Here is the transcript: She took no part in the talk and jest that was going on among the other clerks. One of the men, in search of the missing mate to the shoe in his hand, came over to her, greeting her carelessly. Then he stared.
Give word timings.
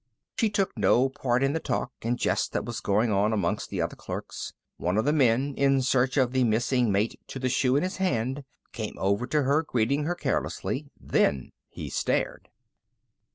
She 0.35 0.49
took 0.49 0.75
no 0.75 1.09
part 1.09 1.43
in 1.43 1.53
the 1.53 1.59
talk 1.59 1.91
and 2.01 2.17
jest 2.17 2.53
that 2.53 2.65
was 2.65 2.79
going 2.79 3.11
on 3.11 3.33
among 3.33 3.59
the 3.69 3.81
other 3.83 3.95
clerks. 3.95 4.51
One 4.77 4.97
of 4.97 5.05
the 5.05 5.13
men, 5.13 5.53
in 5.55 5.83
search 5.83 6.17
of 6.17 6.31
the 6.31 6.43
missing 6.43 6.91
mate 6.91 7.19
to 7.27 7.37
the 7.37 7.49
shoe 7.49 7.75
in 7.75 7.83
his 7.83 7.97
hand, 7.97 8.43
came 8.71 8.95
over 8.97 9.27
to 9.27 9.43
her, 9.43 9.61
greeting 9.61 10.05
her 10.05 10.15
carelessly. 10.15 10.87
Then 10.99 11.51
he 11.69 11.87
stared. 11.87 12.49